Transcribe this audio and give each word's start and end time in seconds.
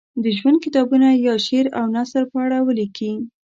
د 0.23 0.25
ژوند 0.37 0.57
کتابونه 0.65 1.07
یا 1.25 1.35
شعر 1.45 1.65
او 1.79 1.85
نثر 1.95 2.23
په 2.31 2.37
اړه 2.45 2.57
ولیکي. 2.67 3.11